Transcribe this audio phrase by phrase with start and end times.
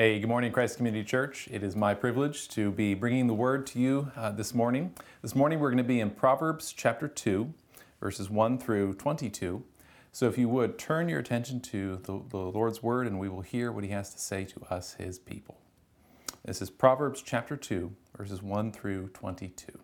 [0.00, 1.48] Hey, good morning, Christ Community Church.
[1.50, 4.94] It is my privilege to be bringing the word to you uh, this morning.
[5.22, 7.52] This morning we're going to be in Proverbs chapter 2,
[8.00, 9.64] verses 1 through 22.
[10.12, 13.40] So if you would turn your attention to the, the Lord's word and we will
[13.40, 15.58] hear what he has to say to us, his people.
[16.44, 19.80] This is Proverbs chapter 2, verses 1 through 22.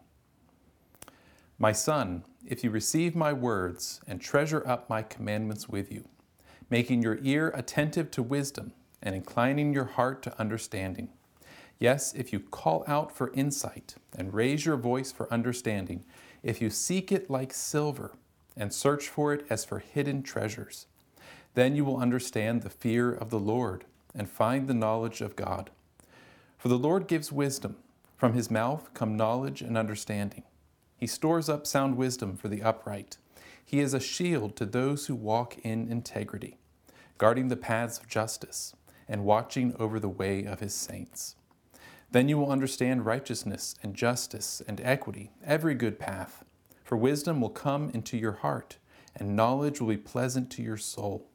[1.59, 6.09] My son, if you receive my words and treasure up my commandments with you,
[6.71, 8.75] making your ear attentive to wisdom,
[9.05, 11.11] and inclining your heart to understanding.
[11.79, 16.05] Yes, if you call out for insight and raise your voice for understanding,
[16.43, 18.13] if you seek it like silver
[18.57, 20.87] and search for it as for hidden treasures,
[21.53, 23.85] then you will understand the fear of the Lord
[24.15, 25.71] and find the knowledge of God.
[26.57, 27.77] For the Lord gives wisdom,
[28.17, 30.45] from his mouth come knowledge and understanding.
[30.97, 33.19] He stores up sound wisdom for the upright.
[33.63, 36.57] He is a shield to those who walk in integrity,
[37.19, 38.75] guarding the paths of justice
[39.09, 41.37] and watching over the way of his saints.
[42.11, 46.45] Then you will understand righteousness and justice and equity, every good path.
[46.85, 48.77] For wisdom will come into your heart,
[49.17, 51.27] and knowledge will be pleasant to your soul.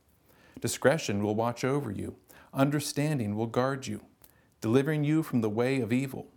[0.62, 2.16] Discretion will watch over you,
[2.54, 4.02] understanding will guard you,
[4.62, 6.28] delivering you from the way of evil,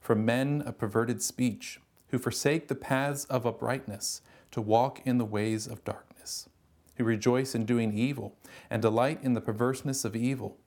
[0.00, 5.24] from men of perverted speech, who forsake the paths of uprightness to walk in the
[5.24, 6.48] ways of darkness,
[6.96, 8.36] who rejoice in doing evil
[8.68, 10.58] and delight in the perverseness of evil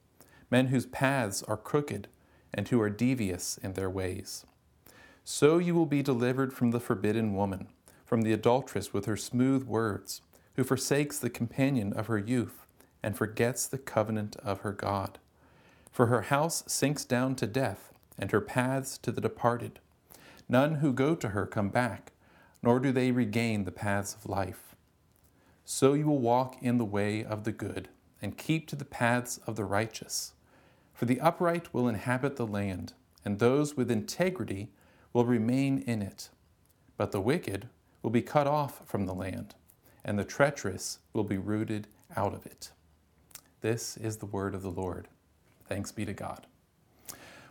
[0.50, 2.08] men whose paths are crooked
[2.52, 4.46] and who are devious in their ways.
[5.24, 7.68] So you will be delivered from the forbidden woman,
[8.04, 10.20] from the adulteress with her smooth words,
[10.54, 12.66] who forsakes the companion of her youth
[13.02, 15.18] and forgets the covenant of her God.
[15.90, 19.80] For her house sinks down to death, and her paths to the departed.
[20.48, 22.12] None who go to her come back,
[22.62, 24.74] nor do they regain the paths of life.
[25.64, 27.88] So you will walk in the way of the good,
[28.22, 30.32] and keep to the paths of the righteous.
[30.96, 34.70] For the upright will inhabit the land, and those with integrity
[35.12, 36.30] will remain in it.
[36.96, 37.68] But the wicked
[38.02, 39.54] will be cut off from the land,
[40.06, 41.86] and the treacherous will be rooted
[42.16, 42.70] out of it.
[43.60, 45.08] This is the word of the Lord.
[45.68, 46.46] Thanks be to God.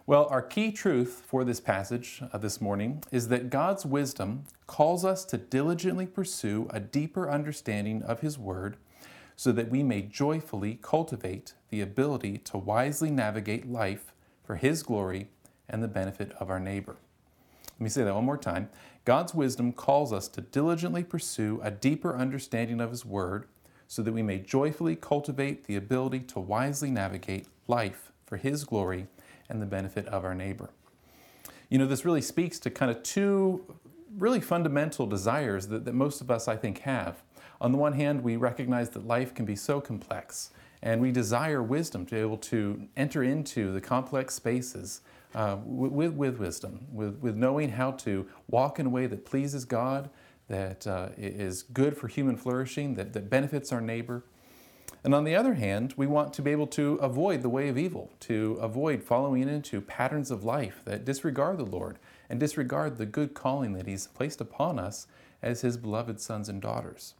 [0.07, 5.05] Well, our key truth for this passage uh, this morning is that God's wisdom calls
[5.05, 8.77] us to diligently pursue a deeper understanding of His Word
[9.35, 14.13] so that we may joyfully cultivate the ability to wisely navigate life
[14.43, 15.27] for His glory
[15.67, 16.95] and the benefit of our neighbor.
[17.73, 18.69] Let me say that one more time.
[19.03, 23.47] God's wisdom calls us to diligently pursue a deeper understanding of His Word
[23.87, 29.07] so that we may joyfully cultivate the ability to wisely navigate life for His glory
[29.49, 30.69] and the benefit of our neighbor.
[31.69, 33.75] You know, this really speaks to kind of two
[34.17, 37.21] really fundamental desires that, that most of us, I think, have.
[37.61, 40.51] On the one hand, we recognize that life can be so complex,
[40.81, 45.01] and we desire wisdom to be able to enter into the complex spaces
[45.33, 49.65] uh, with, with wisdom, with, with knowing how to walk in a way that pleases
[49.65, 50.09] God,
[50.47, 54.23] that uh, is good for human flourishing, that, that benefits our neighbor.
[55.03, 57.77] And on the other hand, we want to be able to avoid the way of
[57.77, 61.99] evil, to avoid following into patterns of life that disregard the Lord
[62.29, 65.05] and disregard the good calling that He's placed upon us
[65.43, 67.13] as His beloved sons and daughters.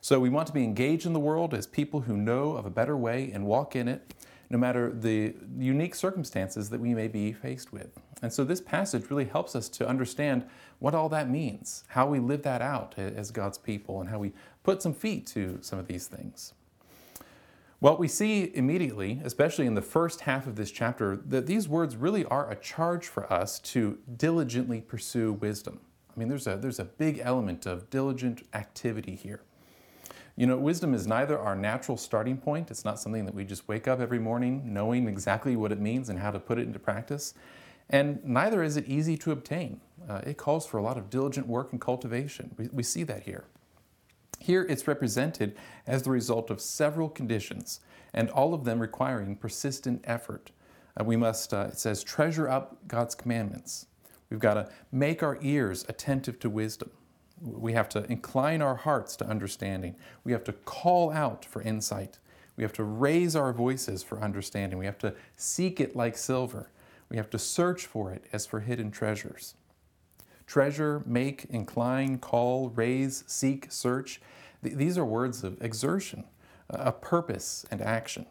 [0.00, 2.70] So we want to be engaged in the world as people who know of a
[2.70, 4.14] better way and walk in it,
[4.50, 7.98] no matter the unique circumstances that we may be faced with.
[8.22, 10.44] And so this passage really helps us to understand
[10.78, 14.32] what all that means, how we live that out as God's people, and how we
[14.62, 16.54] put some feet to some of these things.
[17.80, 21.96] Well, we see immediately, especially in the first half of this chapter, that these words
[21.96, 25.80] really are a charge for us to diligently pursue wisdom.
[26.14, 29.42] I mean, there's a, there's a big element of diligent activity here.
[30.38, 33.66] You know, wisdom is neither our natural starting point, it's not something that we just
[33.66, 36.78] wake up every morning knowing exactly what it means and how to put it into
[36.78, 37.34] practice,
[37.90, 39.80] and neither is it easy to obtain.
[40.08, 42.54] Uh, it calls for a lot of diligent work and cultivation.
[42.56, 43.46] We, we see that here.
[44.38, 45.56] Here it's represented
[45.88, 47.80] as the result of several conditions,
[48.14, 50.52] and all of them requiring persistent effort.
[50.96, 53.86] Uh, we must, uh, it says, treasure up God's commandments.
[54.30, 56.92] We've got to make our ears attentive to wisdom.
[57.40, 59.96] We have to incline our hearts to understanding.
[60.24, 62.18] We have to call out for insight.
[62.56, 64.78] We have to raise our voices for understanding.
[64.78, 66.70] We have to seek it like silver.
[67.08, 69.54] We have to search for it as for hidden treasures.
[70.46, 74.20] Treasure, make, incline, call, raise, seek, search.
[74.62, 76.24] These are words of exertion,
[76.68, 78.26] a purpose, and action.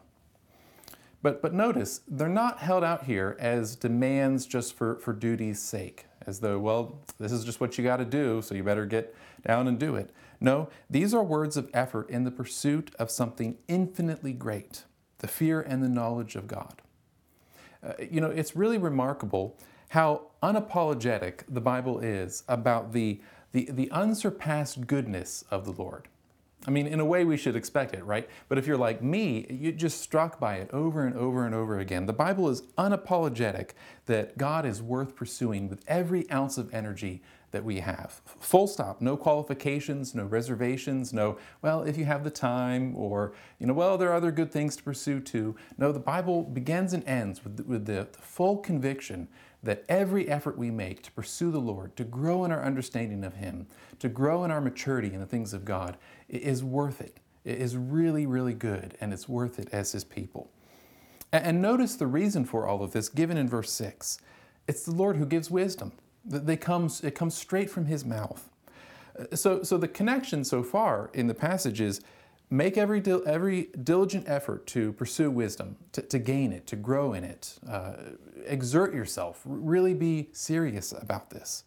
[1.20, 6.06] But, but notice, they're not held out here as demands just for, for duty's sake
[6.28, 9.14] as though, well, this is just what you got to do, so you better get
[9.46, 10.10] down and do it.
[10.40, 14.84] No, these are words of effort in the pursuit of something infinitely great
[15.20, 16.80] the fear and the knowledge of God.
[17.82, 23.90] Uh, you know, it's really remarkable how unapologetic the Bible is about the, the, the
[23.90, 26.06] unsurpassed goodness of the Lord.
[26.68, 28.28] I mean, in a way, we should expect it, right?
[28.50, 31.78] But if you're like me, you're just struck by it over and over and over
[31.78, 32.04] again.
[32.04, 33.70] The Bible is unapologetic
[34.04, 37.22] that God is worth pursuing with every ounce of energy
[37.52, 38.20] that we have.
[38.38, 39.00] Full stop.
[39.00, 43.96] No qualifications, no reservations, no, well, if you have the time, or, you know, well,
[43.96, 45.56] there are other good things to pursue too.
[45.78, 49.28] No, the Bible begins and ends with, with the full conviction
[49.62, 53.34] that every effort we make to pursue the Lord, to grow in our understanding of
[53.34, 53.66] Him,
[53.98, 55.96] to grow in our maturity in the things of God,
[56.28, 57.18] is worth it.
[57.44, 60.50] It is really, really good, and it's worth it as His people.
[61.32, 64.18] And notice the reason for all of this given in verse 6.
[64.66, 65.92] It's the Lord who gives wisdom.
[66.24, 68.48] They comes, it comes straight from His mouth.
[69.18, 72.00] Uh, so, so the connection so far in the passage is
[72.50, 77.22] Make every, every diligent effort to pursue wisdom, to, to gain it, to grow in
[77.22, 77.58] it.
[77.68, 77.92] Uh,
[78.46, 79.42] exert yourself.
[79.44, 81.64] Really be serious about this.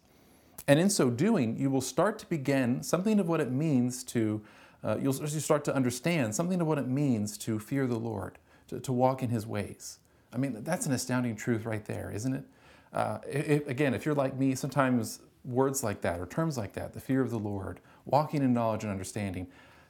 [0.66, 4.42] And in so doing, you will start to begin something of what it means to,
[4.82, 8.38] uh, you'll you start to understand something of what it means to fear the Lord,
[8.68, 9.98] to, to walk in His ways.
[10.32, 12.44] I mean, that's an astounding truth right there, isn't it?
[12.92, 13.18] Uh,
[13.66, 17.22] again, if you're like me, sometimes words like that or terms like that, the fear
[17.22, 19.46] of the Lord, walking in knowledge and understanding,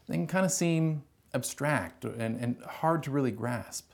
[0.09, 1.03] they can kind of seem
[1.35, 3.93] abstract and, and hard to really grasp.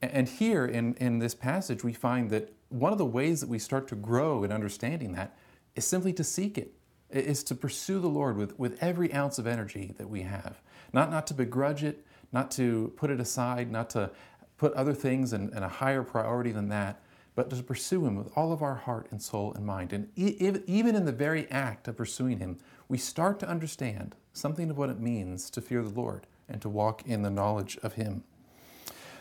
[0.00, 3.58] And here in, in this passage, we find that one of the ways that we
[3.58, 5.36] start to grow in understanding that
[5.74, 6.74] is simply to seek it,
[7.10, 10.60] is to pursue the Lord with, with every ounce of energy that we have.
[10.92, 14.10] Not, not to begrudge it, not to put it aside, not to
[14.56, 17.00] put other things in, in a higher priority than that,
[17.34, 19.92] but to pursue Him with all of our heart and soul and mind.
[19.92, 22.58] And even in the very act of pursuing Him,
[22.88, 26.68] we start to understand something of what it means to fear the Lord and to
[26.68, 28.24] walk in the knowledge of Him.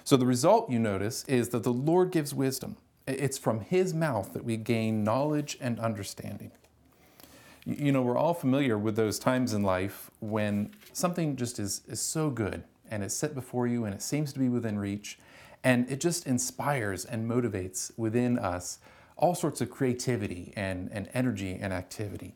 [0.04, 2.78] So the result, you notice, is that the Lord gives wisdom.
[3.06, 6.52] It's from His mouth that we gain knowledge and understanding.
[7.66, 12.00] You know, we're all familiar with those times in life when something just is, is
[12.00, 15.20] so good and it's set before you and it seems to be within reach
[15.64, 18.80] and it just inspires and motivates within us
[19.18, 22.36] all sorts of creativity and, and energy and activity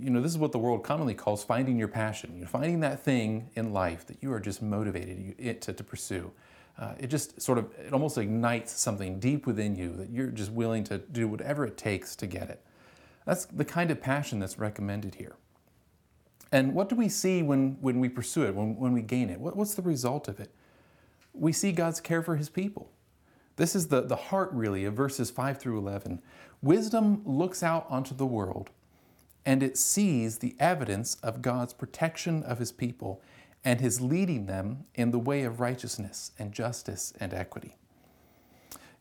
[0.00, 2.32] you know, this is what the world commonly calls finding your passion.
[2.34, 6.30] You know, finding that thing in life that you are just motivated to, to pursue.
[6.78, 10.52] Uh, it just sort of, it almost ignites something deep within you that you're just
[10.52, 12.62] willing to do whatever it takes to get it.
[13.26, 15.36] That's the kind of passion that's recommended here.
[16.52, 19.38] And what do we see when, when we pursue it, when, when we gain it?
[19.38, 20.50] What, what's the result of it?
[21.32, 22.90] We see God's care for his people.
[23.56, 26.22] This is the, the heart, really, of verses 5 through 11.
[26.62, 28.70] Wisdom looks out onto the world
[29.44, 33.22] and it sees the evidence of God's protection of his people
[33.64, 37.76] and his leading them in the way of righteousness and justice and equity.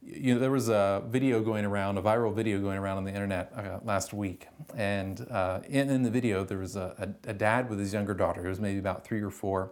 [0.02, 3.12] You know, there was a video going around, a viral video going around on the
[3.12, 4.48] internet uh, last week.
[4.76, 8.14] And uh, in, in, the video, there was a, a, a, dad with his younger
[8.14, 9.72] daughter, who was maybe about three or four.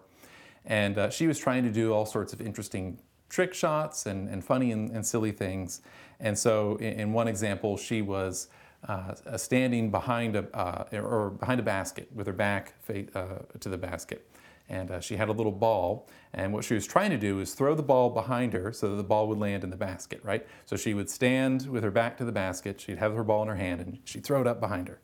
[0.65, 2.99] And uh, she was trying to do all sorts of interesting
[3.29, 5.81] trick shots and, and funny and, and silly things.
[6.19, 8.49] And so, in, in one example, she was
[8.87, 13.25] uh, standing behind a uh, or behind a basket with her back uh,
[13.59, 14.29] to the basket,
[14.69, 16.07] and uh, she had a little ball.
[16.33, 18.95] And what she was trying to do is throw the ball behind her so that
[18.95, 20.21] the ball would land in the basket.
[20.23, 20.45] Right.
[20.65, 22.79] So she would stand with her back to the basket.
[22.79, 24.99] She'd have her ball in her hand, and she'd throw it up behind her.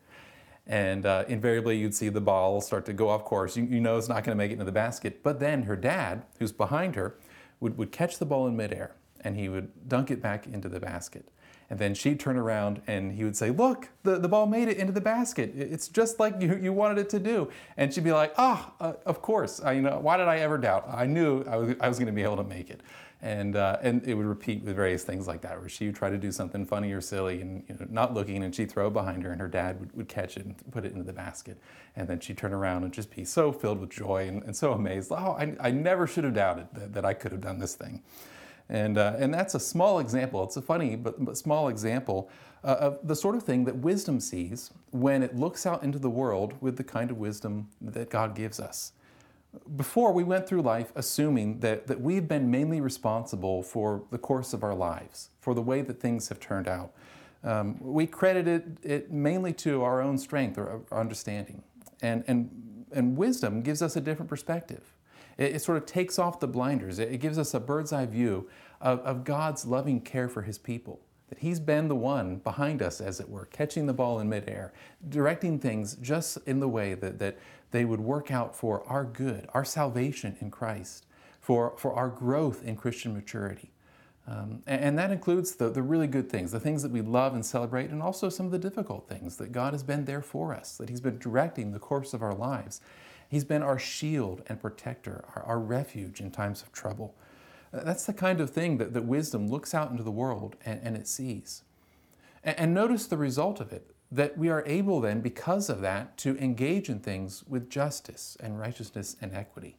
[0.66, 3.58] And uh, invariably, you'd see the ball start to go off course.
[3.58, 5.22] You, you know it's not going to make it into the basket.
[5.22, 7.18] But then her dad, who's behind her,
[7.60, 10.80] would, would catch the ball in midair and he would dunk it back into the
[10.80, 11.30] basket.
[11.74, 14.78] And then she'd turn around and he would say, Look, the, the ball made it
[14.78, 15.54] into the basket.
[15.58, 17.50] It's just like you, you wanted it to do.
[17.78, 19.60] And she'd be like, Ah, oh, uh, of course.
[19.60, 20.86] I, you know, why did I ever doubt?
[20.88, 22.82] I knew I was, I was going to be able to make it.
[23.24, 26.12] And, uh, and it would repeat with various things like that, where she would try
[26.12, 28.94] to do something funny or silly and you know, not looking, and she'd throw it
[28.94, 31.58] behind her, and her dad would, would catch it and put it into the basket.
[31.96, 34.74] And then she'd turn around and just be so filled with joy and, and so
[34.74, 35.12] amazed.
[35.12, 38.04] Oh, I, I never should have doubted that, that I could have done this thing.
[38.74, 40.44] And, uh, and that's a small example.
[40.44, 42.30] It's a funny but, but small example
[42.64, 46.10] uh, of the sort of thing that wisdom sees when it looks out into the
[46.10, 48.94] world with the kind of wisdom that God gives us.
[49.76, 54.52] Before, we went through life assuming that, that we've been mainly responsible for the course
[54.54, 56.92] of our lives, for the way that things have turned out.
[57.44, 61.62] Um, we credited it mainly to our own strength or understanding.
[62.02, 64.96] And, and, and wisdom gives us a different perspective.
[65.38, 66.98] It, it sort of takes off the blinders.
[66.98, 68.50] It, it gives us a bird's eye view
[68.84, 71.00] of, of God's loving care for his people.
[71.30, 74.74] That he's been the one behind us, as it were, catching the ball in midair,
[75.10, 77.40] directing things just in the way that, that
[77.72, 81.08] they would work out for our good, our salvation in Christ,
[81.40, 83.72] for, for our growth in Christian maturity.
[84.28, 87.34] Um, and, and, that includes the, the really good things, the things that we love
[87.34, 90.54] and celebrate, and also some of the difficult things that God has been there for
[90.54, 92.80] us, that He's been directing the course of our lives.
[93.28, 97.16] He's been our shield and protector, our, our refuge in times of trouble.
[97.74, 100.96] That's the kind of thing that, that wisdom looks out into the world and, and
[100.96, 101.64] it sees.
[102.44, 106.16] And, and notice the result of it that we are able then, because of that,
[106.20, 109.76] to engage in things with justice and righteousness and equity.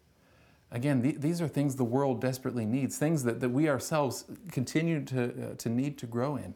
[0.72, 5.04] Again, th- these are things the world desperately needs, things that, that we ourselves continue
[5.04, 6.54] to, uh, to need to grow in.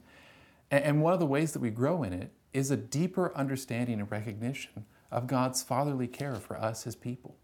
[0.73, 4.01] And, and one of the ways that we grow in it is a deeper understanding
[4.01, 7.37] and recognition of God's fatherly care for us, His people,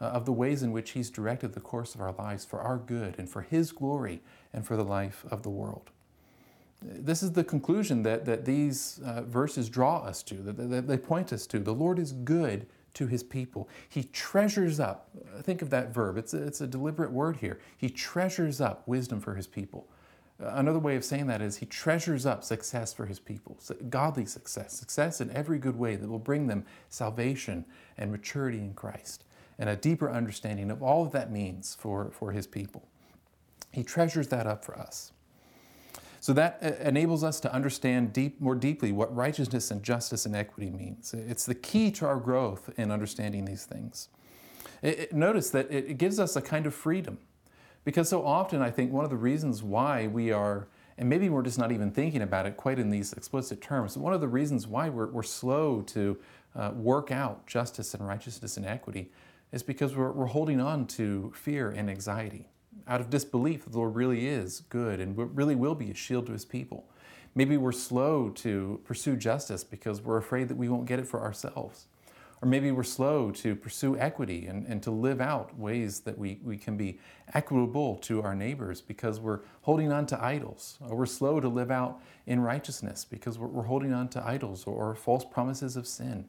[0.00, 2.78] uh, of the ways in which He's directed the course of our lives for our
[2.78, 4.20] good and for His glory
[4.52, 5.90] and for the life of the world.
[6.82, 10.98] This is the conclusion that, that these uh, verses draw us to, that, that they
[10.98, 11.58] point us to.
[11.58, 13.68] The Lord is good to his people.
[13.90, 15.10] He treasures up,
[15.42, 17.60] think of that verb, it's a, it's a deliberate word here.
[17.76, 19.86] He treasures up wisdom for his people.
[20.42, 23.58] Uh, another way of saying that is he treasures up success for his people,
[23.90, 27.66] godly success, success in every good way that will bring them salvation
[27.98, 29.24] and maturity in Christ,
[29.58, 32.86] and a deeper understanding of all that, that means for, for his people.
[33.72, 35.12] He treasures that up for us.
[36.20, 40.34] So that uh, enables us to understand deep, more deeply what righteousness and justice and
[40.34, 41.14] equity means.
[41.14, 44.08] It's the key to our growth in understanding these things.
[44.82, 47.18] It, it, notice that it, it gives us a kind of freedom.
[47.84, 50.66] Because so often, I think one of the reasons why we are,
[50.98, 54.12] and maybe we're just not even thinking about it quite in these explicit terms, one
[54.12, 56.18] of the reasons why we're, we're slow to
[56.56, 59.12] uh, work out justice and righteousness and equity
[59.56, 62.46] is because we're, we're holding on to fear and anxiety
[62.86, 66.26] out of disbelief that the Lord really is good and really will be a shield
[66.26, 66.84] to his people.
[67.34, 71.22] Maybe we're slow to pursue justice because we're afraid that we won't get it for
[71.22, 71.86] ourselves.
[72.42, 76.38] Or maybe we're slow to pursue equity and, and to live out ways that we,
[76.44, 77.00] we can be
[77.32, 80.76] equitable to our neighbors because we're holding on to idols.
[80.86, 84.66] Or we're slow to live out in righteousness because we're, we're holding on to idols
[84.66, 86.26] or, or false promises of sin.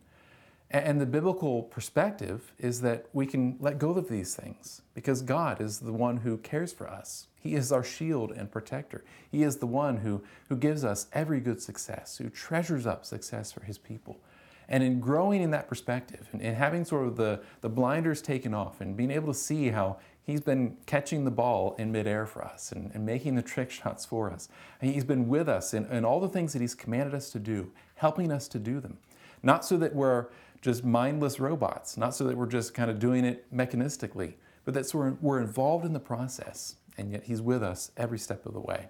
[0.70, 5.62] And the biblical perspective is that we can let go of these things because God
[5.62, 7.28] is the one who cares for us.
[7.40, 9.06] He is our shield and protector.
[9.32, 13.54] He is the one who, who gives us every good success, who treasures up success
[13.54, 14.20] for his people.
[14.68, 18.54] And in growing in that perspective and, and having sort of the, the blinders taken
[18.54, 22.44] off and being able to see how he's been catching the ball in midair for
[22.44, 24.50] us and, and making the trick shots for us,
[24.82, 27.72] he's been with us in, in all the things that he's commanded us to do,
[27.96, 28.98] helping us to do them.
[29.44, 30.28] Not so that we're
[30.62, 34.34] just mindless robots, not so that we're just kind of doing it mechanistically,
[34.66, 38.46] but that we're, we're involved in the process, and yet He's with us every step
[38.46, 38.90] of the way.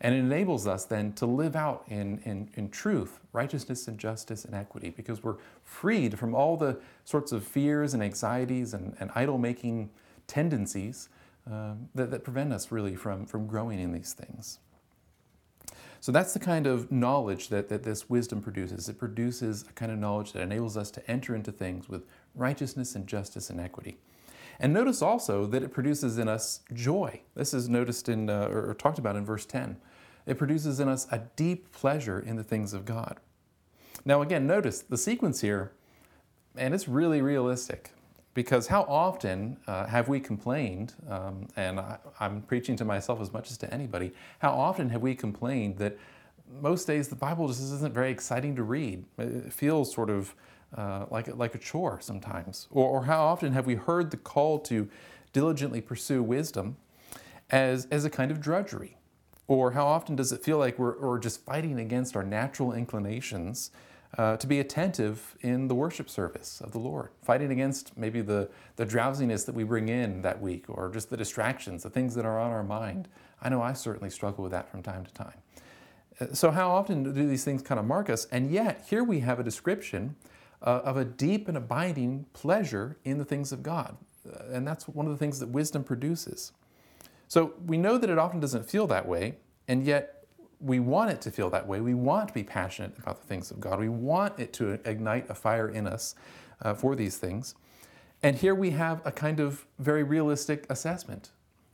[0.00, 4.44] And it enables us then to live out in, in, in truth, righteousness and justice
[4.44, 9.10] and equity, because we're freed from all the sorts of fears and anxieties and, and
[9.14, 9.90] idol making
[10.26, 11.08] tendencies
[11.50, 14.58] um, that, that prevent us really from, from growing in these things.
[16.04, 18.90] So that's the kind of knowledge that, that this wisdom produces.
[18.90, 22.94] It produces a kind of knowledge that enables us to enter into things with righteousness
[22.94, 23.96] and justice and equity.
[24.60, 27.22] And notice also that it produces in us joy.
[27.34, 29.78] This is noticed in, uh, or, or talked about in verse 10.
[30.26, 33.18] It produces in us a deep pleasure in the things of God.
[34.04, 35.72] Now, again, notice the sequence here,
[36.54, 37.92] and it's really realistic.
[38.34, 43.32] Because how often uh, have we complained, um, and I, am preaching to myself as
[43.32, 45.96] much as to anybody, how often have we complained that
[46.60, 49.04] most days the Bible just isn't very exciting to read?
[49.18, 50.34] It feels sort of
[50.76, 52.66] uh, like, like a chore sometimes.
[52.72, 54.88] Or, or how often have we heard the call to
[55.32, 56.76] diligently pursue wisdom
[57.50, 58.96] as, as a kind of drudgery?
[59.46, 63.70] Or how often does it feel like we're, we're just fighting against our natural inclinations
[64.16, 68.48] uh, to be attentive in the worship service of the Lord, fighting against maybe the,
[68.76, 72.24] the drowsiness that we bring in that week or just the distractions, the things that
[72.24, 73.08] are on our mind.
[73.42, 75.38] I know I certainly struggle with that from time to time.
[76.20, 78.26] Uh, so, how often do these things kind of mark us?
[78.26, 80.14] And yet, here we have a description
[80.62, 83.96] uh, of a deep and abiding pleasure in the things of God.
[84.26, 86.52] Uh, and that's one of the things that wisdom produces.
[87.26, 90.23] So, we know that it often doesn't feel that way, and yet
[90.60, 91.80] we want it to feel that way.
[91.80, 93.78] We want to be passionate about the things of God.
[93.78, 96.14] We want it to ignite a fire in us
[96.62, 97.54] uh, for these things.
[98.22, 101.30] And here we have a kind of very realistic assessment.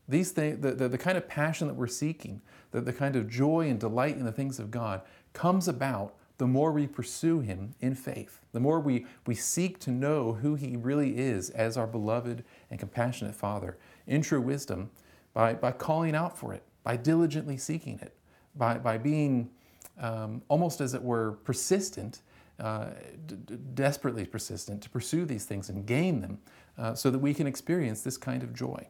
[0.09, 3.29] These things, the, the, the kind of passion that we're seeking, the, the kind of
[3.29, 7.75] joy and delight in the things of God, comes about the more we pursue Him
[7.81, 11.87] in faith, the more we, we seek to know who He really is as our
[11.87, 14.91] beloved and compassionate Father in true wisdom
[15.33, 18.17] by, by calling out for it, by diligently seeking it
[18.57, 19.51] by, by being
[19.99, 22.23] um, almost as it were persistent,
[22.59, 22.91] uh,
[23.27, 26.39] d- desperately persistent to pursue these things and gain them
[26.79, 28.87] uh, so that we can experience this kind of joy.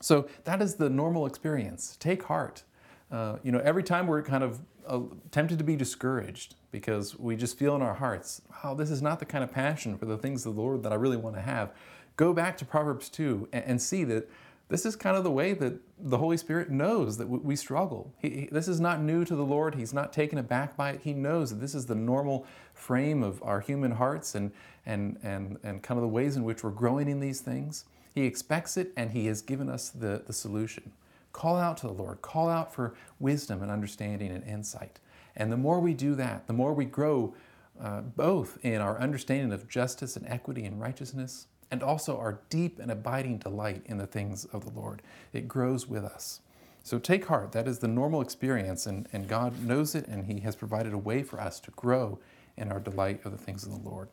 [0.00, 1.96] So that is the normal experience.
[2.00, 2.64] Take heart.
[3.10, 5.00] Uh, you know, every time we're kind of uh,
[5.30, 9.18] tempted to be discouraged because we just feel in our hearts, wow, this is not
[9.18, 11.42] the kind of passion for the things of the Lord that I really want to
[11.42, 11.72] have.
[12.16, 14.30] Go back to Proverbs 2 and, and see that
[14.70, 18.14] this is kind of the way that the Holy Spirit knows that we struggle.
[18.18, 19.74] He, he, this is not new to the Lord.
[19.74, 21.00] He's not taken aback by it.
[21.02, 24.52] He knows that this is the normal frame of our human hearts and,
[24.86, 27.84] and, and, and kind of the ways in which we're growing in these things.
[28.14, 30.92] He expects it and He has given us the, the solution.
[31.32, 35.00] Call out to the Lord, call out for wisdom and understanding and insight.
[35.36, 37.34] And the more we do that, the more we grow
[37.80, 42.78] uh, both in our understanding of justice and equity and righteousness, and also our deep
[42.78, 45.02] and abiding delight in the things of the Lord.
[45.32, 46.40] It grows with us.
[46.82, 47.52] So take heart.
[47.52, 50.98] That is the normal experience, and, and God knows it, and He has provided a
[50.98, 52.18] way for us to grow
[52.56, 54.08] in our delight of the things of the Lord.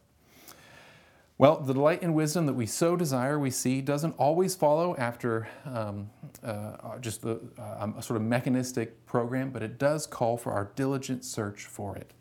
[1.40, 5.48] Well, the delight and wisdom that we so desire, we see, doesn't always follow after
[5.66, 6.10] um,
[6.44, 10.72] uh, just the, uh, a sort of mechanistic program, but it does call for our
[10.76, 12.12] diligent search for it.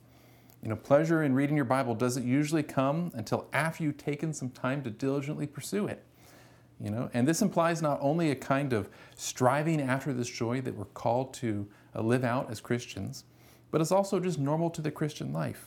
[0.62, 4.50] You know, pleasure in reading your Bible doesn't usually come until after you've taken some
[4.50, 6.02] time to diligently pursue it.
[6.80, 10.74] You know, and this implies not only a kind of striving after this joy that
[10.74, 13.24] we're called to uh, live out as Christians,
[13.70, 15.66] but it's also just normal to the Christian life.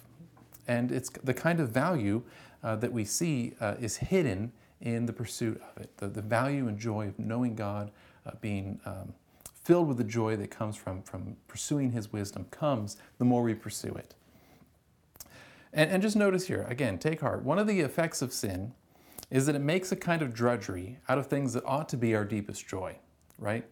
[0.68, 2.22] And it's the kind of value
[2.64, 5.98] uh, that we see uh, is hidden in the pursuit of it.
[5.98, 7.92] The, the value and joy of knowing God,
[8.26, 9.14] uh, being um,
[9.64, 13.56] filled with the joy that comes from, from pursuing His wisdom, comes the more we
[13.56, 14.14] pursue it.
[15.74, 17.44] And, and just notice here, again, take heart.
[17.44, 18.74] One of the effects of sin
[19.30, 22.16] is that it makes a kind of drudgery out of things that ought to be
[22.16, 22.98] our deepest joy,
[23.38, 23.66] right?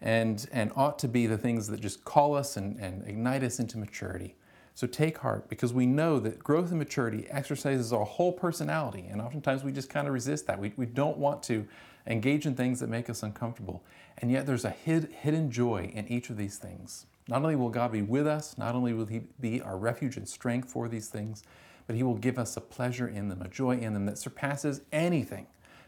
[0.00, 3.60] And, and ought to be the things that just call us and, and ignite us
[3.60, 4.34] into maturity.
[4.74, 9.06] So take heart because we know that growth and maturity exercises our whole personality.
[9.08, 10.58] And oftentimes we just kind of resist that.
[10.58, 11.64] We, we don't want to
[12.08, 13.84] engage in things that make us uncomfortable.
[14.18, 17.06] And yet there's a hid, hidden joy in each of these things.
[17.28, 20.28] Not only will God be with us, not only will He be our refuge and
[20.28, 21.42] strength for these things,
[21.86, 24.82] but He will give us a pleasure in them, a joy in them that surpasses
[24.92, 25.46] anything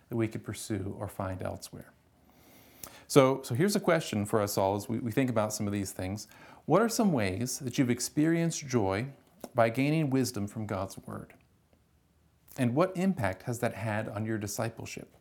[0.09, 1.93] that we could pursue or find elsewhere.
[3.09, 5.73] So, so here's a question for us all as we, we think about some of
[5.73, 6.27] these things.
[6.65, 9.07] What are some ways that you've experienced joy
[9.55, 11.35] by gaining wisdom from God's Word?
[12.59, 15.15] And what impact has that had on your discipleship?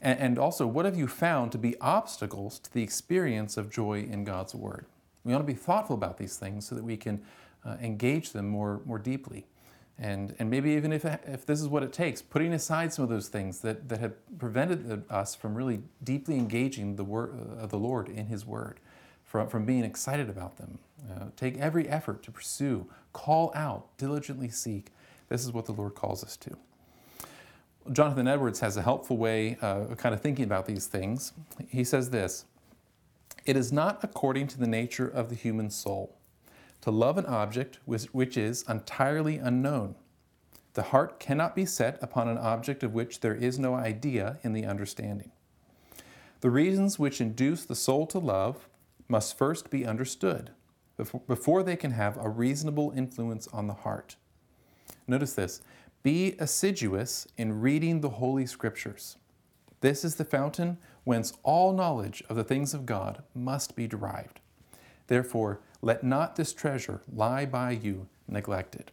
[0.00, 4.22] And also, what have you found to be obstacles to the experience of joy in
[4.22, 4.86] God's Word?
[5.24, 7.20] We want to be thoughtful about these things so that we can
[7.64, 9.46] uh, engage them more, more deeply.
[9.98, 13.08] And, and maybe even if, if this is what it takes, putting aside some of
[13.08, 17.78] those things that, that have prevented us from really deeply engaging the word uh, the
[17.78, 18.78] Lord in His Word,
[19.24, 20.78] from, from being excited about them.
[21.10, 24.92] Uh, take every effort to pursue, call out, diligently seek.
[25.28, 26.56] This is what the Lord calls us to.
[27.92, 31.32] Jonathan Edwards has a helpful way uh, of kind of thinking about these things.
[31.68, 32.44] He says this
[33.44, 36.16] It is not according to the nature of the human soul
[36.80, 39.96] to love an object which is entirely unknown.
[40.74, 44.52] The heart cannot be set upon an object of which there is no idea in
[44.52, 45.32] the understanding.
[46.40, 48.68] The reasons which induce the soul to love
[49.08, 50.50] must first be understood
[51.26, 54.16] before they can have a reasonable influence on the heart.
[55.06, 55.62] Notice this
[56.02, 59.16] be assiduous in reading the Holy Scriptures.
[59.80, 64.40] This is the fountain whence all knowledge of the things of God must be derived.
[65.06, 68.92] Therefore, let not this treasure lie by you neglected.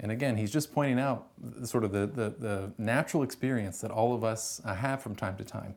[0.00, 1.28] And again, he's just pointing out
[1.62, 5.36] sort of the, the, the, natural experience that all of us uh, have from time
[5.36, 5.76] to time.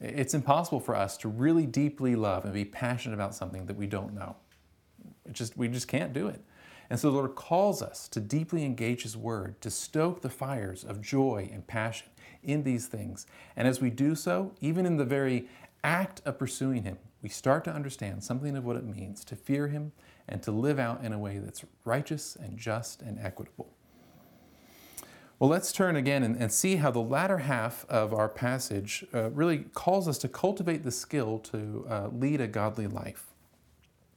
[0.00, 3.86] It's impossible for us to really deeply love and be passionate about something that we
[3.86, 4.34] don't know.
[5.24, 6.42] It just, we just can't do it.
[6.92, 10.84] And so the Lord calls us to deeply engage His Word, to stoke the fires
[10.84, 12.08] of joy and passion
[12.42, 13.24] in these things.
[13.56, 15.48] And as we do so, even in the very
[15.82, 19.68] act of pursuing Him, we start to understand something of what it means to fear
[19.68, 19.92] Him
[20.28, 23.72] and to live out in a way that's righteous and just and equitable.
[25.38, 29.30] Well, let's turn again and, and see how the latter half of our passage uh,
[29.30, 33.31] really calls us to cultivate the skill to uh, lead a godly life.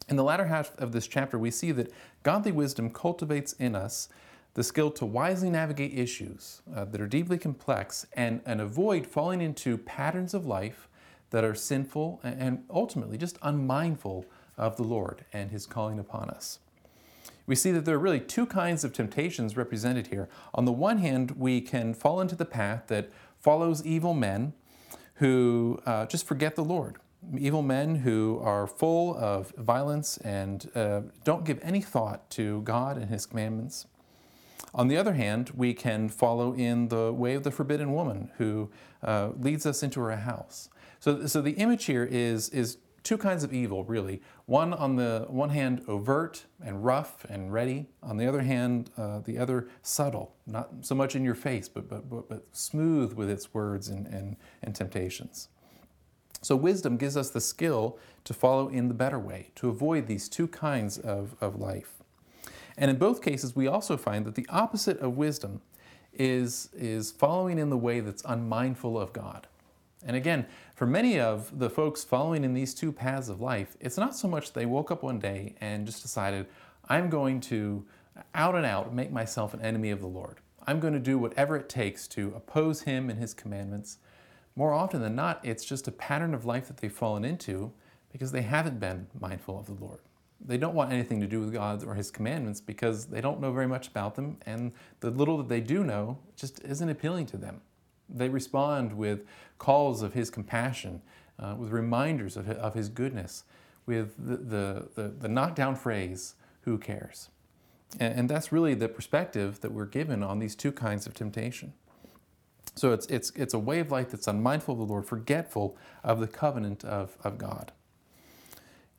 [0.07, 1.91] In the latter half of this chapter, we see that
[2.23, 4.07] godly wisdom cultivates in us
[4.53, 9.41] the skill to wisely navigate issues uh, that are deeply complex and, and avoid falling
[9.41, 10.87] into patterns of life
[11.31, 14.25] that are sinful and ultimately just unmindful
[14.57, 16.59] of the Lord and His calling upon us.
[17.47, 20.29] We see that there are really two kinds of temptations represented here.
[20.53, 24.53] On the one hand, we can fall into the path that follows evil men
[25.15, 26.97] who uh, just forget the Lord
[27.37, 32.97] evil men who are full of violence and uh, don't give any thought to God
[32.97, 33.87] and His commandments.
[34.73, 38.69] On the other hand, we can follow in the way of the forbidden woman who
[39.03, 40.69] uh, leads us into her house.
[40.99, 44.21] So, so the image here is, is two kinds of evil, really.
[44.47, 47.85] One, on the one hand, overt and rough and ready.
[48.03, 51.87] On the other hand, uh, the other subtle, not so much in your face, but,
[51.87, 55.47] but, but, but smooth with its words and, and, and temptations.
[56.45, 60.29] So, wisdom gives us the skill to follow in the better way, to avoid these
[60.29, 62.03] two kinds of, of life.
[62.77, 65.61] And in both cases, we also find that the opposite of wisdom
[66.13, 69.47] is, is following in the way that's unmindful of God.
[70.05, 73.97] And again, for many of the folks following in these two paths of life, it's
[73.97, 76.45] not so much they woke up one day and just decided,
[76.87, 77.83] I'm going to
[78.35, 80.37] out and out make myself an enemy of the Lord.
[80.67, 83.97] I'm going to do whatever it takes to oppose Him and His commandments
[84.55, 87.71] more often than not, it's just a pattern of life that they've fallen into
[88.11, 89.99] because they haven't been mindful of the Lord.
[90.39, 93.51] They don't want anything to do with God or His commandments because they don't know
[93.51, 97.37] very much about them, and the little that they do know just isn't appealing to
[97.37, 97.61] them.
[98.07, 99.25] They respond with
[99.57, 101.01] calls of His compassion,
[101.39, 103.43] uh, with reminders of, of His goodness,
[103.85, 107.29] with the, the, the, the knockdown phrase, Who cares?
[107.99, 111.73] And, and that's really the perspective that we're given on these two kinds of temptation.
[112.75, 116.19] So it's, it's, it's a way of life that's unmindful of the Lord, forgetful of
[116.19, 117.71] the covenant of, of God.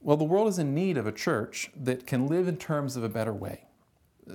[0.00, 3.04] Well, the world is in need of a church that can live in terms of
[3.04, 3.64] a better way.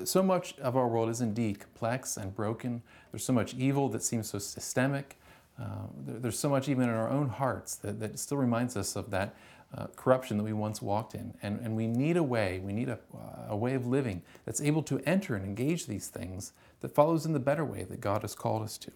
[0.05, 2.81] So much of our world is indeed complex and broken.
[3.11, 5.17] There's so much evil that seems so systemic.
[5.59, 9.11] Uh, there's so much even in our own hearts that, that still reminds us of
[9.11, 9.35] that
[9.77, 11.33] uh, corruption that we once walked in.
[11.41, 12.99] And, and we need a way, we need a,
[13.47, 17.33] a way of living that's able to enter and engage these things that follows in
[17.33, 18.91] the better way that God has called us to.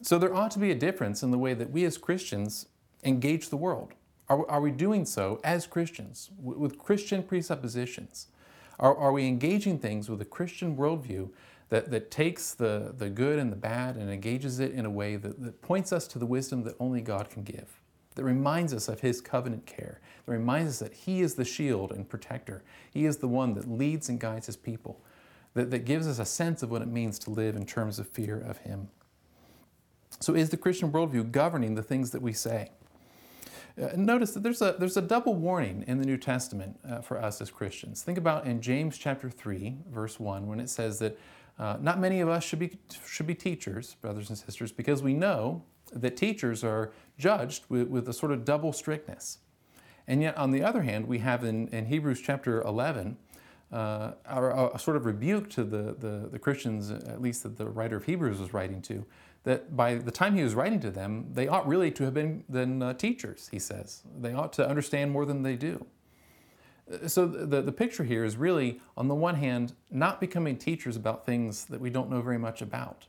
[0.00, 2.66] So there ought to be a difference in the way that we as Christians
[3.04, 3.92] engage the world.
[4.28, 8.28] Are, are we doing so as Christians, with Christian presuppositions?
[8.78, 11.30] Are, are we engaging things with a Christian worldview
[11.68, 15.16] that, that takes the, the good and the bad and engages it in a way
[15.16, 17.80] that, that points us to the wisdom that only God can give?
[18.14, 21.92] That reminds us of His covenant care, that reminds us that He is the shield
[21.92, 22.62] and protector.
[22.90, 25.00] He is the one that leads and guides His people,
[25.54, 28.08] that, that gives us a sense of what it means to live in terms of
[28.08, 28.88] fear of Him.
[30.22, 32.70] So, is the Christian worldview governing the things that we say?
[33.80, 37.20] Uh, notice that there's a, there's a double warning in the New Testament uh, for
[37.20, 38.02] us as Christians.
[38.02, 41.18] Think about in James chapter 3, verse 1, when it says that
[41.58, 45.12] uh, not many of us should be, should be teachers, brothers and sisters, because we
[45.12, 49.38] know that teachers are judged with, with a sort of double strictness.
[50.06, 53.16] And yet, on the other hand, we have in, in Hebrews chapter 11
[53.72, 57.66] uh, a, a, sort of rebuke to the, the, the Christians, at least that the
[57.66, 59.04] writer of Hebrews was writing to,
[59.44, 62.44] that by the time he was writing to them, they ought really to have been,
[62.50, 64.02] been uh, teachers, he says.
[64.20, 65.84] They ought to understand more than they do.
[66.92, 70.96] Uh, so the, the picture here is really, on the one hand, not becoming teachers
[70.96, 73.06] about things that we don't know very much about,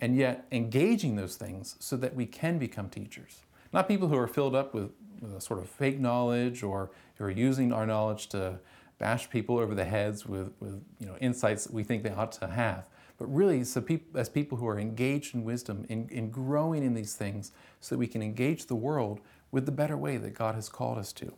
[0.00, 3.44] and yet engaging those things so that we can become teachers.
[3.72, 4.90] Not people who are filled up with,
[5.20, 8.58] with a sort of fake knowledge or who are using our knowledge to
[8.98, 12.32] bash people over the heads with, with you know, insights that we think they ought
[12.32, 12.84] to have,
[13.20, 16.94] but really so peop- as people who are engaged in wisdom, in, in growing in
[16.94, 20.54] these things, so that we can engage the world with the better way that God
[20.54, 21.34] has called us to.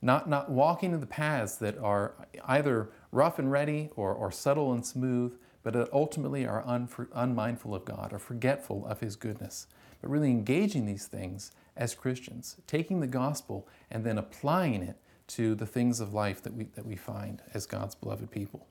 [0.00, 2.14] Not, not walking in the paths that are
[2.46, 7.74] either rough and ready or, or subtle and smooth, but that ultimately are unfor- unmindful
[7.74, 9.66] of God or forgetful of His goodness.
[10.00, 14.96] But really engaging these things as Christians, taking the gospel and then applying it
[15.28, 18.66] to the things of life that we, that we find as God's beloved people.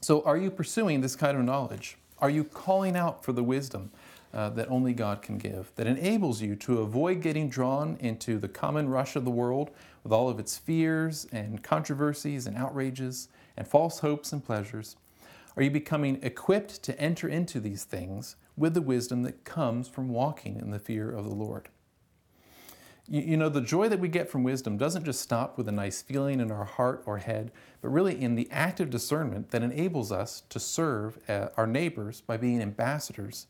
[0.00, 1.96] So, are you pursuing this kind of knowledge?
[2.20, 3.90] Are you calling out for the wisdom
[4.32, 8.48] uh, that only God can give, that enables you to avoid getting drawn into the
[8.48, 9.70] common rush of the world
[10.04, 14.96] with all of its fears and controversies and outrages and false hopes and pleasures?
[15.56, 20.08] Are you becoming equipped to enter into these things with the wisdom that comes from
[20.08, 21.68] walking in the fear of the Lord?
[23.08, 25.72] You, you know, the joy that we get from wisdom doesn't just stop with a
[25.72, 30.12] nice feeling in our heart or head, but really in the active discernment that enables
[30.12, 33.46] us to serve uh, our neighbors by being ambassadors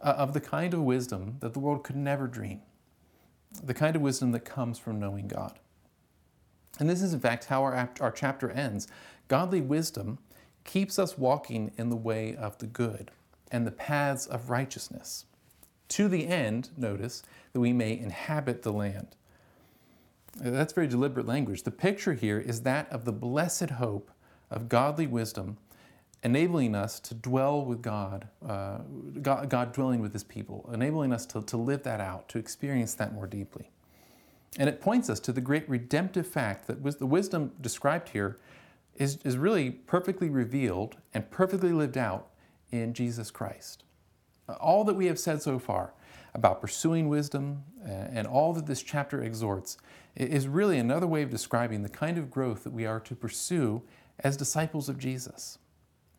[0.00, 2.60] uh, of the kind of wisdom that the world could never dream,
[3.62, 5.58] the kind of wisdom that comes from knowing God.
[6.78, 8.88] And this is, in fact, how our, our chapter ends.
[9.28, 10.18] Godly wisdom
[10.64, 13.10] keeps us walking in the way of the good
[13.50, 15.26] and the paths of righteousness
[15.92, 19.08] to the end, notice, that we may inhabit the land.
[20.36, 21.64] That's very deliberate language.
[21.64, 24.10] The picture here is that of the blessed hope
[24.50, 25.58] of godly wisdom,
[26.22, 28.78] enabling us to dwell with God, uh,
[29.20, 32.94] God, God, dwelling with His people, enabling us to, to live that out, to experience
[32.94, 33.70] that more deeply.
[34.58, 38.38] And it points us to the great redemptive fact that the wisdom described here
[38.96, 42.28] is, is really perfectly revealed and perfectly lived out
[42.70, 43.84] in Jesus Christ
[44.60, 45.94] all that we have said so far
[46.34, 49.76] about pursuing wisdom, and all that this chapter exhorts
[50.16, 53.82] is really another way of describing the kind of growth that we are to pursue
[54.20, 55.58] as disciples of Jesus.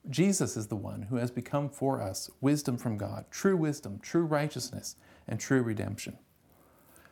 [0.09, 4.25] Jesus is the one who has become for us wisdom from God, true wisdom, true
[4.25, 4.95] righteousness,
[5.27, 6.17] and true redemption.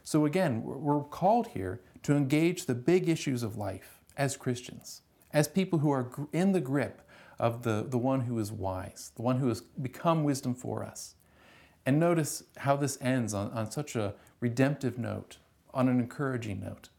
[0.03, 5.47] So again, we're called here to engage the big issues of life as Christians, as
[5.47, 7.01] people who are in the grip
[7.41, 11.15] of the, the one who is wise, the one who has become wisdom for us.
[11.87, 15.37] And notice how this ends on, on such a redemptive note,
[15.73, 16.89] on an encouraging note.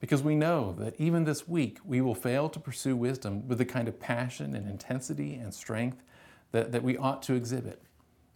[0.00, 3.64] Because we know that even this week we will fail to pursue wisdom with the
[3.64, 6.02] kind of passion and intensity and strength
[6.50, 7.80] that, that we ought to exhibit.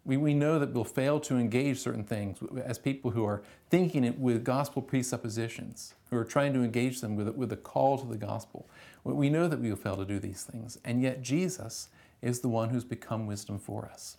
[0.05, 4.05] We, we know that we'll fail to engage certain things as people who are thinking
[4.05, 8.07] it with gospel presuppositions, who are trying to engage them with, with a call to
[8.07, 8.67] the gospel.
[9.05, 11.89] We know that we will fail to do these things, and yet Jesus
[12.23, 14.17] is the one who's become wisdom for us.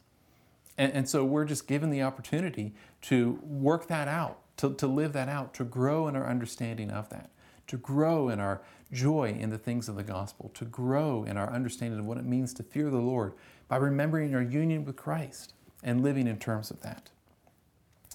[0.78, 5.14] And, and so we're just given the opportunity to work that out, to, to live
[5.14, 7.30] that out, to grow in our understanding of that,
[7.68, 8.62] to grow in our
[8.92, 12.26] joy in the things of the gospel, to grow in our understanding of what it
[12.26, 13.34] means to fear the Lord
[13.68, 17.10] by remembering our union with Christ and living in terms of that.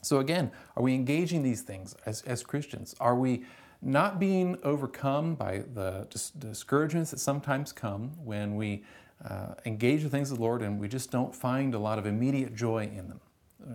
[0.02, 2.94] So, again, are we engaging these things as, as Christians?
[3.00, 3.44] Are we
[3.80, 8.82] not being overcome by the dis- discouragements that sometimes come when we
[9.24, 12.06] uh, engage the things of the Lord and we just don't find a lot of
[12.06, 13.20] immediate joy in them?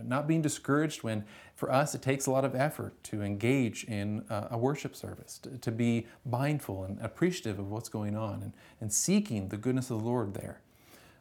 [0.04, 1.25] Not being discouraged when,
[1.56, 5.39] for us, it takes a lot of effort to engage in uh, a worship service,
[5.39, 9.89] to, to, be mindful and appreciative of what's going on and, and seeking the goodness
[9.89, 10.62] of the Lord there.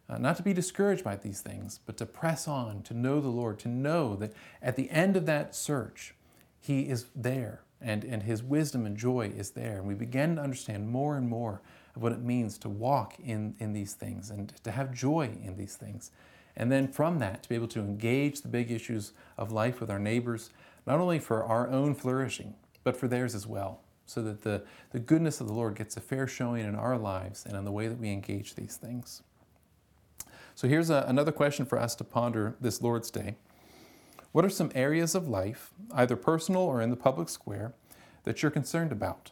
[0.09, 3.29] Uh, not to be discouraged by these things, but to press on, to know the
[3.29, 6.15] Lord, to know that at the end of that search,
[6.61, 9.77] He is there and, and His wisdom and joy is there.
[9.77, 11.61] And we begin to understand more and more
[11.95, 15.57] of what it means to walk in, in these things and to have joy in
[15.57, 16.11] these things.
[16.57, 19.91] And then from that, to be able to engage the big issues of life with
[19.91, 20.51] our neighbors,
[20.87, 24.99] not only for our own flourishing, but for theirs as well, so that the, the
[24.99, 27.89] goodness of the Lord gets a fair showing in our lives and in the way
[27.89, 29.23] that we engage these things.
[30.59, 33.37] So here's a, another question for us to ponder this Lord's Day.
[34.33, 37.75] What are some areas of life, either personal or in the public square,
[38.25, 39.31] that you're concerned about?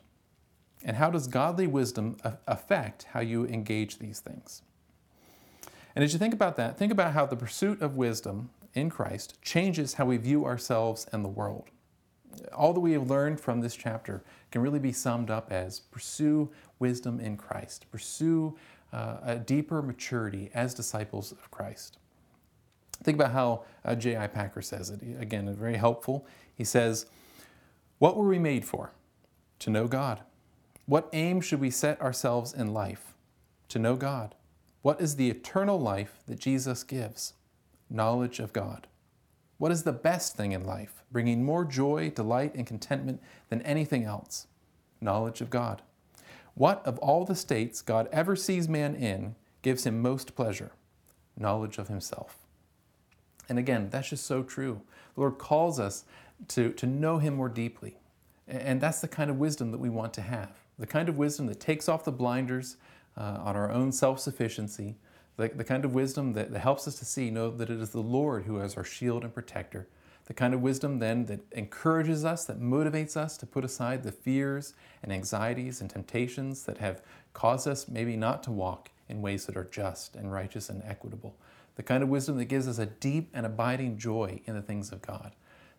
[0.85, 4.63] And how does godly wisdom affect how you engage these things?
[5.97, 9.43] And as you think about that, think about how the pursuit of wisdom in Christ
[9.43, 11.71] changes how we view ourselves and the world.
[12.55, 16.53] All that we have learned from this chapter can really be summed up as pursue
[16.79, 18.57] wisdom in Christ, pursue
[18.93, 21.99] uh, a deeper maturity as disciples of Christ.
[23.03, 24.27] Think about how uh, J.I.
[24.29, 25.01] Packer says it.
[25.21, 26.27] Again, very helpful.
[26.55, 27.07] He says,
[27.99, 28.93] What were we made for?
[29.61, 30.23] To know God.
[30.87, 33.15] What aim should we set ourselves in life?
[33.69, 34.35] To know God.
[34.83, 37.35] What is the eternal life that Jesus gives?
[37.91, 38.87] Knowledge of God.
[39.59, 44.05] What is the best thing in life, bringing more joy, delight, and contentment than anything
[44.05, 44.47] else?
[45.01, 45.83] Knowledge of God.
[46.57, 50.73] What of all the states God ever sees man in gives him most pleasure?
[51.39, 52.39] Knowledge of himself.
[53.47, 54.81] And again, that's just so true.
[55.15, 56.05] The Lord calls us
[56.49, 57.99] to, to know him more deeply.
[58.49, 60.51] And that's the kind of wisdom that we want to have.
[60.79, 62.79] The kind of wisdom that takes off the blinders
[63.19, 64.97] uh, on our own self sufficiency,
[65.37, 67.91] the, the kind of wisdom that, that helps us to see, know that it is
[67.91, 69.89] the Lord who is our shield and protector,
[70.27, 74.13] the kind of wisdom then that encourages us, that motivates us to put aside the
[74.13, 77.01] fears and anxieties and temptations that have
[77.33, 81.37] caused us maybe not to walk in ways that are just and righteous and equitable.
[81.77, 84.91] The kind of wisdom that gives us a deep and abiding joy in the things
[84.91, 85.33] of God.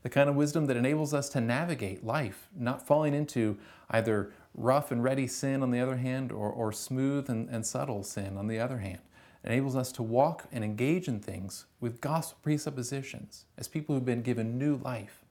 [0.04, 3.58] The kind of wisdom that enables us to navigate life, not falling into
[3.90, 8.04] either rough and ready sin on the other hand or, or smooth and, and subtle
[8.04, 9.00] sin on the other hand
[9.48, 14.22] enables us to walk and engage in things with gospel presuppositions as people who've been
[14.22, 15.24] given new life.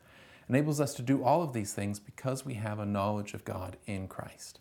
[0.49, 3.77] Enables us to do all of these things because we have a knowledge of God
[3.87, 4.59] in Christ.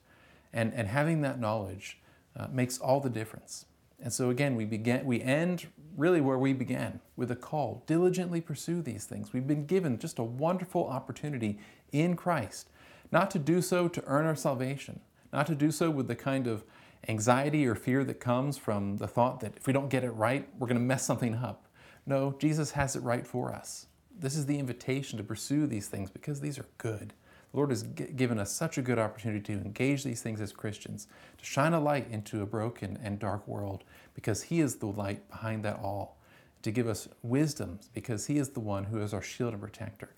[0.51, 1.99] And, and having that knowledge
[2.37, 3.65] uh, makes all the difference.
[4.01, 7.81] And so again, we begin we end really where we began with a call.
[7.87, 9.31] Diligently pursue these things.
[9.31, 11.59] We've been given just a wonderful opportunity
[11.93, 12.67] in Christ,
[13.09, 14.99] not to do so to earn our salvation,
[15.31, 16.65] not to do so with the kind of
[17.07, 20.47] anxiety or fear that comes from the thought that if we don't get it right,
[20.57, 21.67] we're going to mess something up.
[22.05, 23.87] No, Jesus has it right for us.
[24.17, 27.13] This is the invitation to pursue these things because these are good.
[27.51, 31.07] The Lord has given us such a good opportunity to engage these things as Christians,
[31.37, 35.29] to shine a light into a broken and dark world because He is the light
[35.29, 36.17] behind that all,
[36.63, 40.09] to give us wisdom because He is the one who is our shield and protector,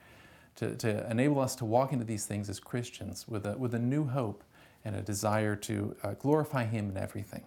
[0.56, 3.80] to, to enable us to walk into these things as Christians with a, with a
[3.80, 4.44] new hope
[4.84, 7.44] and a desire to uh, glorify Him in everything.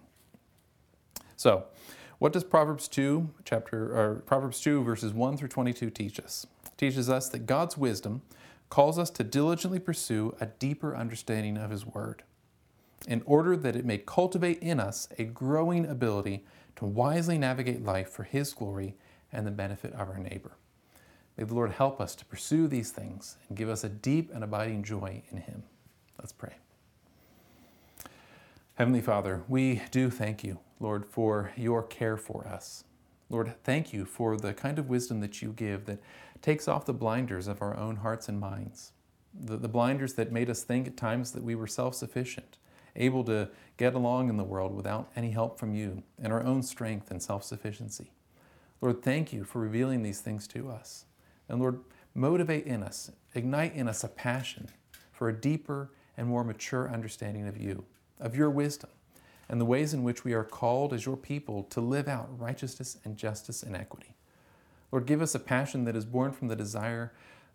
[1.35, 1.65] So,
[2.19, 6.45] what does Proverbs 2, chapter, or Proverbs 2, verses 1 through 22 teach us?
[6.65, 8.21] It teaches us that God's wisdom
[8.69, 12.23] calls us to diligently pursue a deeper understanding of His Word,
[13.07, 18.09] in order that it may cultivate in us a growing ability to wisely navigate life
[18.09, 18.95] for His glory
[19.31, 20.51] and the benefit of our neighbor.
[21.37, 24.43] May the Lord help us to pursue these things and give us a deep and
[24.43, 25.63] abiding joy in Him.
[26.19, 26.53] Let's pray.
[28.75, 32.85] Heavenly Father, we do thank you, Lord, for your care for us.
[33.29, 35.99] Lord, thank you for the kind of wisdom that you give that
[36.41, 38.93] takes off the blinders of our own hearts and minds,
[39.33, 42.57] the, the blinders that made us think at times that we were self sufficient,
[42.95, 46.63] able to get along in the world without any help from you and our own
[46.63, 48.11] strength and self sufficiency.
[48.79, 51.05] Lord, thank you for revealing these things to us.
[51.49, 51.81] And Lord,
[52.15, 54.69] motivate in us, ignite in us a passion
[55.11, 57.85] for a deeper and more mature understanding of you,
[58.21, 58.89] of your wisdom,
[59.49, 62.97] and the ways in which we are called as your people to live out righteousness
[63.03, 64.15] and justice and equity.
[64.91, 67.11] Lord, give us a passion that is born from the desire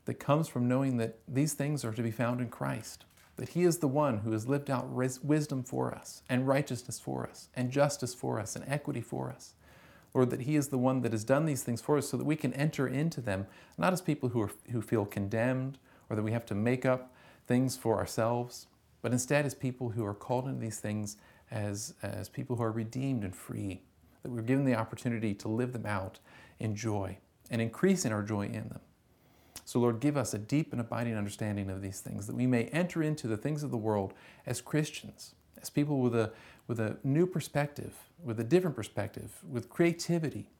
[0.07, 3.05] that comes from knowing that these things are to be found in Christ,
[3.37, 7.27] that He is the one who has lived out wisdom for us, and righteousness for
[7.27, 9.55] us, and justice for us, and equity for us.
[10.15, 12.25] Lord, that He is the one that has done these things for us so that
[12.25, 16.23] we can enter into them, not as people who, are, who feel condemned or that
[16.23, 17.13] we have to make up
[17.47, 18.67] things for ourselves,
[19.07, 21.17] but instead as people who are called into these things
[21.53, 23.81] as, as people who are redeemed and free,
[24.25, 26.19] that we're given the opportunity to live them out
[26.59, 27.17] in joy
[27.49, 28.81] and increase in our joy in them.
[29.65, 32.65] So, Lord, give us a deep and abiding understanding of these things, that we may
[32.65, 34.13] enter into the things of the world
[34.45, 36.33] as Christians, as people with a,
[36.67, 40.51] with a new perspective, with a different perspective, with creativity.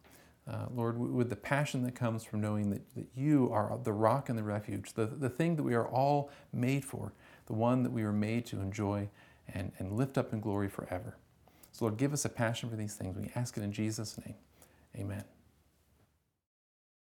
[0.49, 4.29] Uh, Lord, with the passion that comes from knowing that, that you are the rock
[4.29, 7.13] and the refuge, the, the thing that we are all made for,
[7.47, 9.09] the one that we were made to enjoy
[9.53, 11.17] and, and lift up in glory forever.
[11.73, 13.17] So, Lord, give us a passion for these things.
[13.17, 14.35] We ask it in Jesus' name.
[14.97, 15.25] Amen.